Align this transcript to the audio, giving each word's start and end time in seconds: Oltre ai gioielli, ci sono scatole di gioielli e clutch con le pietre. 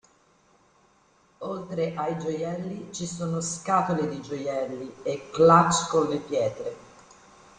Oltre 1.43 1.93
ai 1.95 2.17
gioielli, 2.17 2.91
ci 2.91 3.05
sono 3.05 3.39
scatole 3.39 4.09
di 4.09 4.19
gioielli 4.19 4.91
e 5.03 5.29
clutch 5.29 5.89
con 5.89 6.07
le 6.07 6.17
pietre. 6.17 6.75